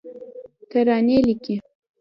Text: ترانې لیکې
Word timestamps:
ترانې 0.69 1.17
لیکې 1.27 1.55